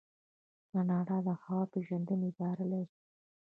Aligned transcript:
کاناډا 0.69 1.17
د 1.25 1.29
هوا 1.43 1.61
پیژندنې 1.73 2.27
اداره 2.31 2.65
لري. 2.71 2.91